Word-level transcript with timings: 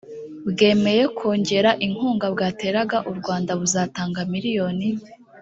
bwemeye 0.49 1.03
kongera 1.17 1.69
inkunga 1.85 2.25
bwateraga 2.33 2.97
u 3.11 3.13
rwanda 3.19 3.51
buzatanga 3.59 4.19
miliyoni 4.31 4.87